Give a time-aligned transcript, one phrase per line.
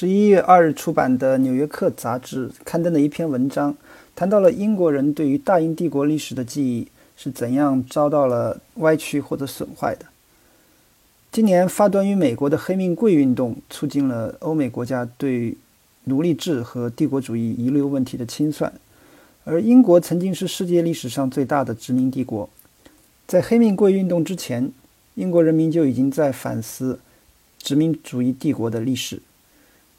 [0.00, 3.76] 十一月二日出版的《纽约客》杂志刊登的一篇文章，
[4.14, 6.86] 谈到了英国人对于大英帝国历史的记忆
[7.16, 10.06] 是怎样遭到了歪曲或者损坏的。
[11.32, 15.56] 今年发端于美国的黑命贵运动，促进了欧美国家对
[16.04, 18.72] 奴隶制和帝国主义遗留问题的清算，
[19.42, 22.48] 而英国曾经是世界历史上最大的殖民帝国。
[23.26, 24.70] 在黑命贵运动之前，
[25.16, 27.00] 英国人民就已经在反思
[27.58, 29.20] 殖民主义帝国的历史。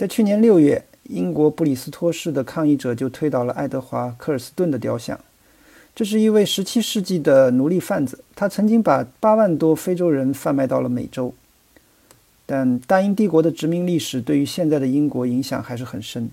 [0.00, 5.20] 在去年六月，英国布里斯托市的抗议者就推倒了爱德华·科尔斯顿的雕像。
[5.94, 11.34] 这是一位17世纪的奴隶贩子，他曾经把八万多非洲人贩卖到了美洲。
[12.46, 16.30] 但大英帝国的殖民历史对于现在的英国影响还是很深。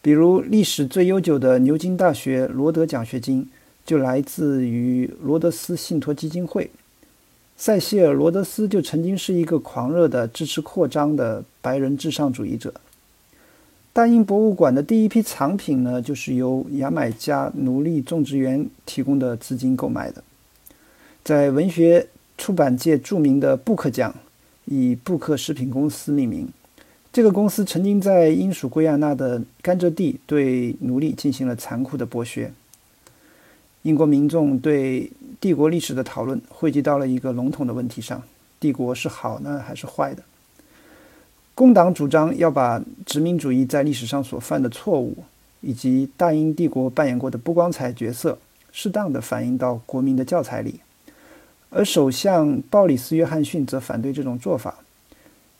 [0.00, 3.46] 比如，历史最悠久的牛津大学罗德奖学金
[3.84, 6.70] 就来自于罗德斯信托基金会。
[7.60, 12.72] 塞西尔·罗德斯就曾经是一个狂热的支持扩张的白人至上主义者。
[13.92, 20.22] 大英博物馆的第一批藏品呢，就是由牙买加奴隶种植园提供的资金购买的。
[21.24, 24.14] 在文学出版界著名的布克奖
[24.66, 26.48] 以布克食品公司命名。
[27.12, 32.52] 这个公司曾经在英属圭亚那的甘蔗地对奴隶进行了残酷的剥削。
[33.82, 35.10] 英国民众对。
[35.40, 38.20] 帝国历史的讨论汇集到了一个笼统的问题上：
[38.58, 40.22] 帝国是好呢还是坏的？
[41.58, 45.16] 工党主张要把殖民主义在历史上所犯的错误，
[45.60, 48.38] 以及大英帝国扮演过的不光彩角色，
[48.70, 50.74] 适当的反映到国民的教材里；
[51.70, 54.76] 而首相鲍里斯·约翰逊则反对这种做法。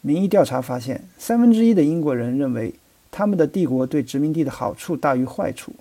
[0.00, 2.72] 民意调查发现，三分之一的英国人认为
[3.10, 5.72] 他们的帝国对殖民地的好处大于坏处。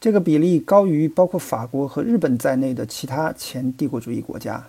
[0.00, 4.66] 这个比例高于包括法国和日本在内的其他前帝国主义国家。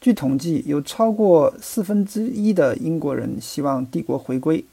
[0.00, 4.64] 据统计，有超过四分之一的英国人希望帝国回归。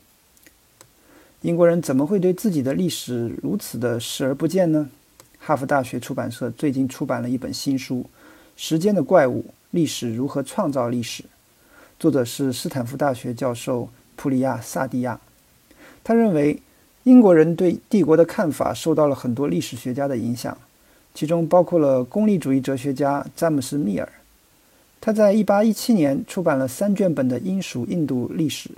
[1.41, 4.89] 英国人怎么会对自己的历史如此的视而不见呢？
[5.37, 7.97] 哈佛大学出版社最近出版了一本新书
[8.55, 11.23] 《时间的怪物：历史如何创造历史》，
[11.99, 15.19] 作者是斯坦福大学教授普里亚·萨蒂亚。
[16.03, 16.61] 他认为。
[17.03, 20.57] 英国人对帝国的看法受到了很多历史学家的影响，
[21.13, 24.11] 其中包括了功利主义哲学家詹姆斯·密尔。
[24.99, 28.69] 他在1817年出版了三卷本的《英属印度历史》，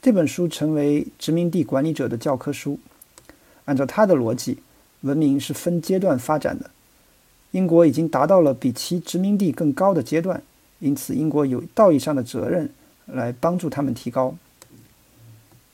[0.00, 2.78] 这本书成为殖民地管理者的教科书。
[3.66, 4.58] 按照他的逻辑，
[5.02, 6.70] 文明是分阶段发展的。
[7.50, 10.42] 英国已经达到了比其殖民地更高的阶段，
[10.78, 12.70] 因此英国有道义上的责任
[13.06, 14.34] 来帮助他们提高。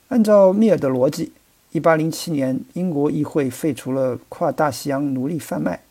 [0.09, 1.31] 按照密尔的逻辑。
[1.71, 5.81] 一八零七年，英国议会废除了跨大西洋奴隶贩卖，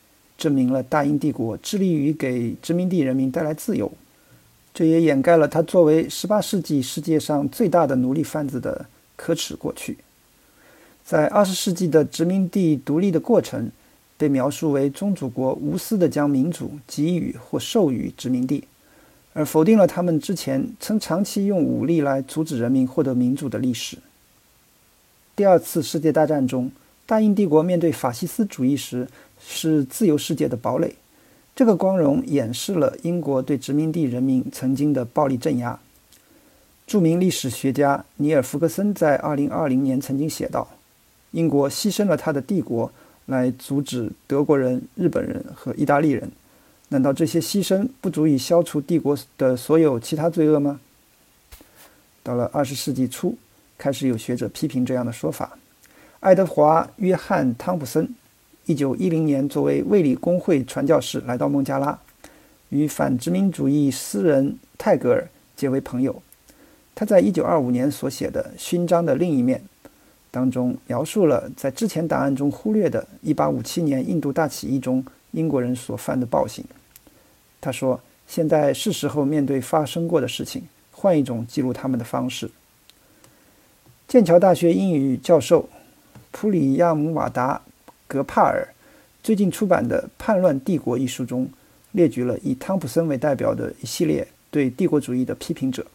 [0.42, 3.92] 证明了大英帝国致力于给殖民地人民带来自由。
[4.74, 9.98] 这也掩盖了他作为十八世纪世界上最大的奴隶贩子的可耻过去。
[11.04, 13.70] 在二十世纪的殖民地独立的过程，
[14.16, 18.64] 被描述为宗主国无私地将民主给予或授予殖民地，
[19.32, 23.98] 而否定了他们之前曾长期用武力来阻止人民获得民主的历史。
[25.36, 26.70] 第二次世界大战中，
[27.06, 29.06] 大英帝国面对法西斯主义时
[29.46, 30.94] 是自由世界的堡垒。
[31.54, 35.78] 这个光荣掩饰了英国对殖民地人民曾经的暴力镇压。
[36.86, 40.68] 著名历史学家尼尔·福格森在2020年曾经写道
[41.32, 42.90] ：“英国牺牲了他的帝国
[43.26, 46.30] 来阻止德国人、日本人和意大利人。
[46.88, 50.80] 难道这些牺牲不足以消除帝国的所有其他罪恶吗？”
[52.22, 53.36] 到了20世纪初。
[53.82, 55.58] 开始有学者批评这样的说法。
[56.20, 58.08] 爱德华·约翰·汤普森
[58.66, 61.98] ，1910年作为卫理公会传教士来到孟加拉，
[62.70, 66.22] 与反殖民主义诗人泰戈尔结为朋友。
[66.94, 69.62] 他在1925年所写的《勋章的另一面》
[70.30, 76.64] 当中，描述了在之前档案中忽略的1857年印度大起义中英国人所犯的暴行。
[77.60, 82.50] 他说：“现在是时候面对发生过的事情，换一种记录他们的方式。”
[84.08, 85.68] 剑桥大学英语教授
[86.30, 87.62] 普里亚姆瓦达
[88.12, 88.68] 格帕尔
[89.22, 91.48] 最近出版的《叛乱帝国》一书中，
[91.92, 95.86] 列举了以汤普森为代表的一系列对帝国主义的批评者。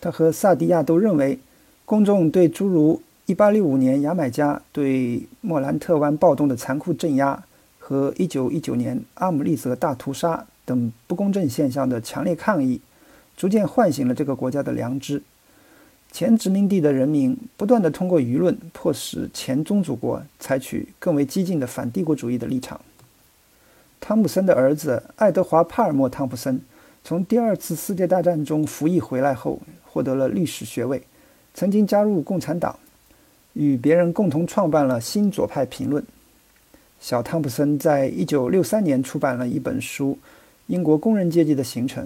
[0.00, 1.38] 他和萨迪亚都认为，
[1.84, 7.44] 公众对诸如1865年牙买加对莫兰特湾暴动的残酷镇压
[7.78, 12.80] 和1919年阿姆利泽大屠杀等不公正现象的强烈抗议，
[13.36, 15.22] 逐渐唤醒了这个国家的良知。
[16.18, 22.80] 前殖民地的人民不断地通过舆论迫使前宗主国采取更为激进的反帝国主义的立场。
[24.00, 26.58] 汤普森的儿子爱德华·帕尔默·汤普森
[27.04, 31.02] 从第二次世界大战中服役回来后，获得了历史学位。
[31.52, 32.78] 曾经加入共产党，
[33.52, 36.02] 与别人共同创办了新左派评论。
[36.98, 40.12] 小汤普森在一九六三年出版了一本书
[40.68, 42.02] 《英国工人阶级的形成》，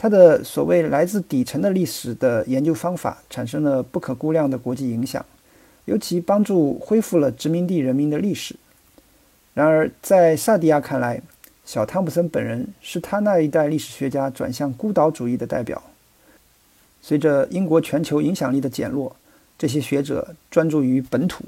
[0.00, 5.26] 他的所谓来自底层的历史的研究方法产生了不可估量的国际影响，
[5.86, 8.54] 尤其帮助恢复了殖民地人民的历史。
[9.54, 11.20] 然而，在萨迪亚看来，
[11.64, 15.82] 小汤普森本人是他那一代历史学家转向孤岛主义的代表。
[17.02, 19.16] 随着英国全球影响力的减弱，
[19.58, 21.44] 这些学者专注于本土。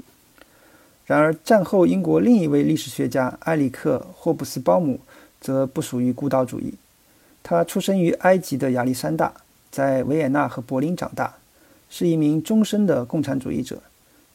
[1.05, 4.99] 然而，战后英国另一位历史学家埃里克·霍布斯鲍姆
[5.39, 6.73] 则不属于孤岛主义。
[7.43, 9.33] 他出生于埃及的亚历山大，
[9.71, 11.35] 在维也纳和柏林长大，
[11.89, 13.81] 是一名终身的共产主义者。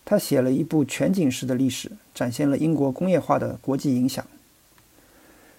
[0.05, 4.25] 他写了一部全景式的历史，展现了英国工业化的国际影响。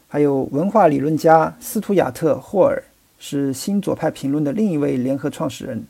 [0.08, 2.82] 还有文化理论家斯图亚特·霍尔，
[3.20, 5.86] 是新左派评论的另一位联合创始人。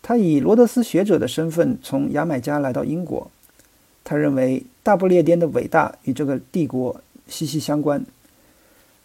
[0.00, 3.30] 他以罗德斯学者的身份从牙买加来到英国。
[4.04, 8.04] 他认为大不列颠的伟大与这个帝国息息相关。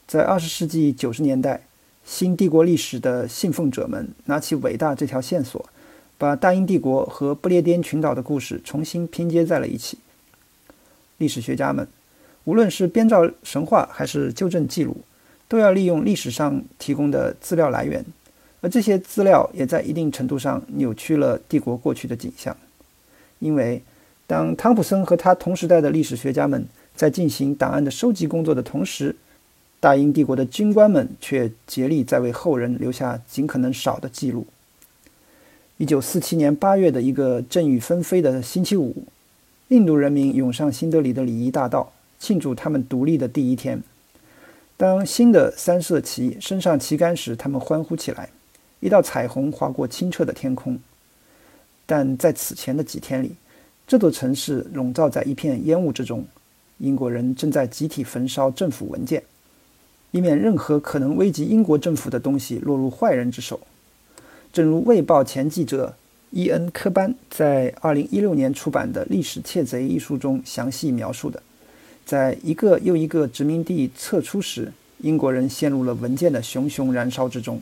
[0.07, 1.61] 在二十世纪九十年代，
[2.07, 5.63] 新帝国历史的信奉者们拿起伟大这条线索。
[6.17, 9.99] 把大英帝国和不列颠群岛的故事重新拼接在了一起。
[11.19, 11.87] 历史学家们，
[12.45, 14.97] 无论是编造神话还是纠正记录，
[15.47, 18.03] 都要利用历史上提供的资料来源，
[18.61, 22.57] 而这些资料也在一定程度上扭曲了帝国过去的景象。
[23.37, 23.83] 因为，
[24.25, 26.65] 当汤普森和他同时代的历史学家们
[26.95, 29.15] 在进行档案的收集工作的同时，
[29.79, 34.47] 大英帝国的军官们却竭力在为后人留下尽可能少的记录。
[35.77, 39.03] 一九四七年八月的一个阵雨纷飞的星期五，
[39.67, 43.83] 印度人民涌上新德里的礼仪大道，庆祝他们独立的第一天。
[44.75, 48.29] 当新的三色旗升上旗杆时，他们欢呼起来，
[48.79, 50.79] 一道彩虹划过清澈的天空。
[51.85, 53.35] 但在此前的几天里，
[53.87, 56.25] 这座城市笼罩在一片烟雾之中，
[56.79, 59.23] 英国人正在集体焚烧政府文件，
[60.11, 63.59] 以免任何可能危及英国政府的东西落入坏人之手。
[64.53, 65.93] 正如《卫报》前记者
[66.31, 71.41] 伊恩·科班在2016年出版的《历史窃贼》一书中详细描述的，
[72.05, 77.61] 在一个又一个殖民地撤出时，英国人陷入了文件的熊熊燃烧之中。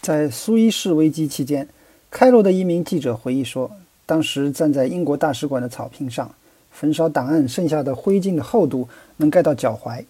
[0.00, 1.68] 在苏伊士危机期间，
[2.10, 3.70] 开罗的一名记者回忆说，
[4.06, 6.34] 当时站在英国大使馆的草坪上，
[6.70, 10.04] 焚烧档案剩下的灰烬的厚度能盖到脚踝。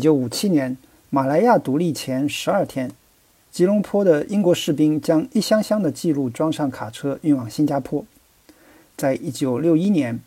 [0.00, 0.76] 1957年，
[1.10, 2.90] 马来亚独立前12天。
[3.50, 8.04] 吉隆坡的英国士兵将一箱箱的记录装上卡车运往新加坡。
[8.96, 10.20] 在一九六一年，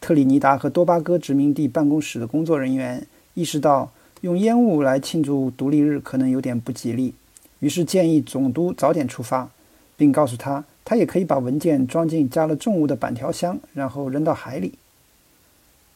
[0.00, 7.14] 特立尼达和多巴哥殖民地办公室的工作人员意识到用烟雾来庆祝独立日可能有点不吉利，
[7.60, 9.48] 于是建议总督早点出发，
[9.96, 14.74] 并告诉他，他也可以把文件装进加了重物的板条箱，然后扔到海里。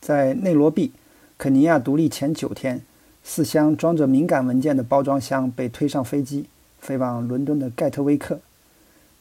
[0.01, 0.93] 在内罗毕，
[1.37, 2.83] 肯尼亚独立前九天，
[3.31, 6.47] 四箱装着敏感文件的包装箱被推上飞机。
[6.81, 8.41] 飞往伦敦的盖特威克，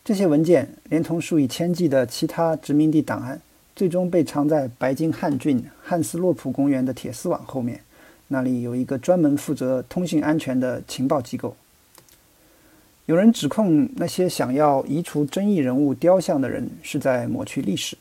[0.06, 3.42] 这些文件连同数以千计的其他殖民地档案，
[3.76, 7.82] 最终被藏在白金汉郡汉斯洛普公园的铁丝网后面。
[8.30, 11.58] 那里有一个专门负责通信安全的情报机构。
[13.08, 17.98] 有人指控那些想要移除争议人物雕像的人是在抹去历史，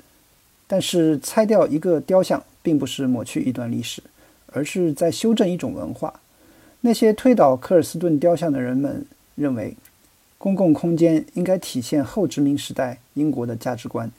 [0.69, 4.03] 但是拆掉一个雕像并不是抹去一段历史，
[4.57, 6.21] 而是在修正一种文化。
[6.81, 9.05] 那些推倒科尔斯顿雕像的人们。
[9.37, 9.77] 认为，
[10.39, 14.11] 公共空间应该体现后殖民时代英国的价值观，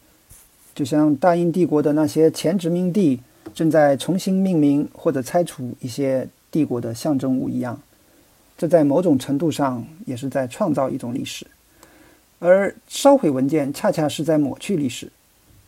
[0.76, 3.20] 就像大英帝国的那些前殖民地
[3.52, 7.82] 正在重新命名或者拆除一些帝国的象征物一样。
[8.60, 11.48] 这在某种程度上也是在创造一种历史，
[12.38, 15.12] 而烧毁文件恰恰是在抹去历史。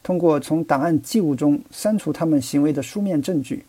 [0.04, 3.66] 通过从档案记录中删除他们行为的书面证据，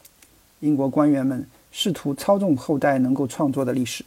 [0.60, 4.04] 英国官员们试图操纵后代能够创作的历史。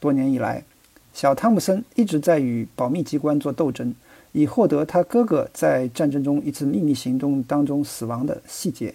[0.00, 0.64] 多年以来。
[1.12, 3.92] 小汤姆森一直在与保密机关做斗争，
[4.30, 8.94] 以获得他哥哥在战争中一次秘密行动当中死亡的细节。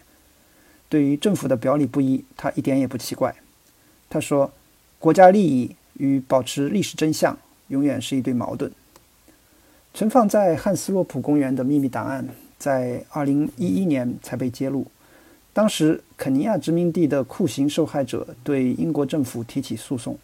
[0.88, 3.36] 对于政府的表里不一，他一点也不奇怪。
[4.10, 4.50] 他说
[4.98, 7.38] ：“国家利益与保持历史真相
[7.68, 8.72] 永远是一对矛盾。”
[9.94, 12.26] 存放在汉斯洛普公园的秘密档案
[12.58, 14.88] 在2011年才被揭露。
[15.56, 20.18] 当时，肯尼亚殖民地的酷刑受害者对英国政府提起诉讼。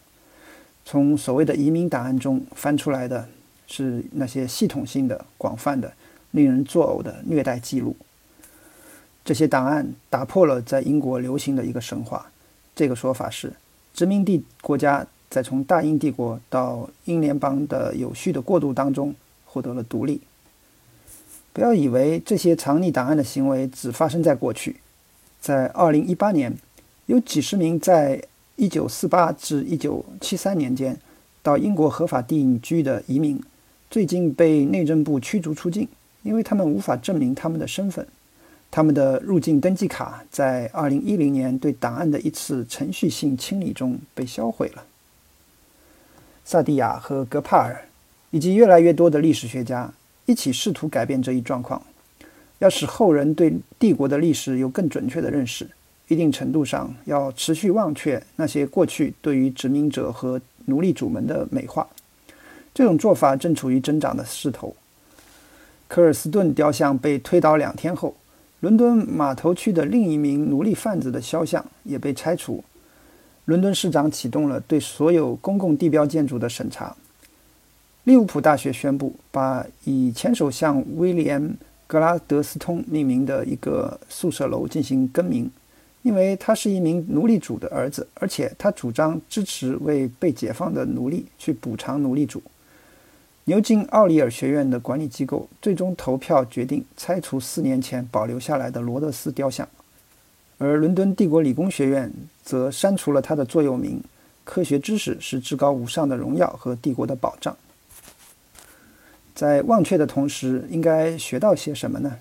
[0.84, 3.26] 从所谓的移民档案中翻出来的
[3.66, 5.94] 是那些系统性的、广泛的、
[6.32, 7.96] 令人作呕的虐待记录。
[9.24, 12.30] 这些档案打破了在英国流行的一个神话。
[12.76, 13.54] 这个说法是，
[13.94, 20.20] 殖民地国家在从大英帝国到英联邦的有序的过渡当中，获得了独立。
[21.54, 24.76] 不要以为这些藏匿档案的行为只发生在过去，
[25.42, 26.56] 在2018年，
[27.08, 28.24] 有几十名在
[28.58, 30.98] 1948至1973年间
[31.42, 33.42] 到英国合法定居的移民，
[33.90, 35.88] 最近被内政部驱逐出境，
[36.22, 38.08] 因为他们无法证明他们的身份。
[38.70, 44.86] 他们的入境登记卡在2010年对档案的一次程序性清理中被销毁了。
[46.46, 47.86] 萨蒂亚和格帕尔
[48.30, 49.92] 以及越来越多的历史学家
[50.26, 51.82] 一起试图改变这一状况，
[52.62, 55.68] 要使后人对帝国的历史有更准确的认识。
[56.08, 61.88] 一定程度上，要持续忘却那些过去对于殖民者和奴隶主们的美化。
[62.74, 64.76] 这种做法正处于增长的势头。
[65.88, 68.16] 科尔斯顿雕像被推倒两天后。
[68.60, 72.64] 伦敦码头区的另一名奴隶贩子的肖像也被拆除。
[73.46, 76.96] 伦敦市长启动了对所有公共地标建筑的审查。
[78.04, 81.42] 利物浦大学宣布，把以前首相威廉·
[81.92, 85.52] 格拉德斯通命名的一个宿舍楼进行更名，
[86.04, 92.42] 因为他是一名奴隶主的儿子，而且他主张支持为被解放的奴隶去补偿奴隶主。
[93.44, 99.68] 牛津奥里尔学院的管理机构最终投票决定拆除四年前保留下来的罗德斯雕像，
[100.60, 102.10] 而伦敦帝国理工学院
[102.42, 104.02] 则删除了他的座右铭
[104.46, 107.54] ：“科学知识是至高无上的荣耀和帝国的保障。”
[109.42, 112.20] 在忘却的同时，应该学到些什么呢？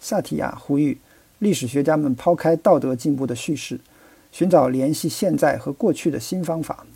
[0.00, 0.96] 萨提亚呼吁
[1.40, 3.78] 历史学家们抛开道德进步的叙事，
[4.32, 6.86] 寻找联系现在和过去的新方法。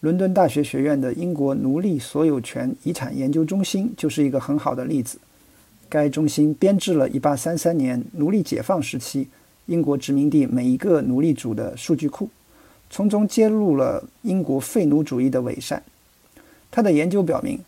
[0.00, 5.16] 伦敦大学学院的英国奴隶所有权遗产研究中心就是一个很好的例子。
[5.88, 9.28] 该中心编制了1833年奴隶解放时期
[9.66, 12.28] 英国殖民地每一个奴隶主的数据库，
[12.90, 15.80] 从中揭露了英国废奴主义的伪善。
[16.72, 17.60] 他的研究表明，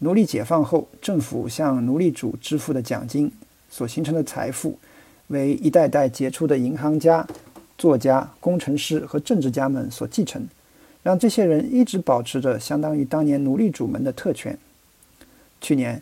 [0.00, 3.30] 奴隶解放后，政府向奴隶主支付的奖金
[3.68, 4.78] 所形成的财富，
[5.26, 7.26] 为一代代杰出的银行家、
[7.76, 10.46] 作家、工程师和政治家们所继承。
[11.02, 14.56] 让这些人一直保持着相当于当年奴隶主们的特权。
[15.60, 16.00] 去年，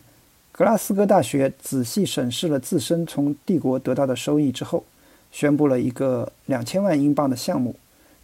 [0.51, 4.83] 格拉斯哥大学仔细审视了自身从帝国得到的收益之后，
[5.31, 7.75] 宣布了一个两千万英镑的项目，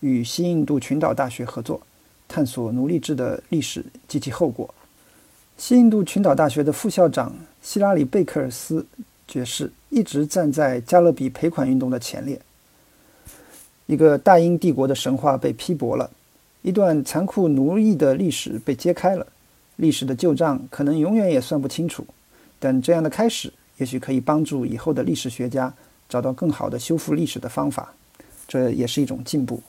[0.01, 1.81] 与西印度群岛大学合作，
[2.27, 4.71] 探索奴隶制的历史及其后果。
[5.57, 8.85] 西印度群岛大学的副校长希拉里·贝克尔斯
[9.27, 12.39] 爵士一直站在加勒比赔款运动的前列。
[13.85, 16.09] 一个大英帝国的神话被批驳了。
[16.61, 19.27] 一段残酷奴役的历史被揭开了，
[19.75, 22.05] 历史的旧账可能永远也算不清楚，
[22.57, 25.73] 但这样的开始也许可以帮助以后的历史学家
[26.07, 27.93] 找到更好的修复历史的方法，
[28.47, 29.61] 这也是一种进步。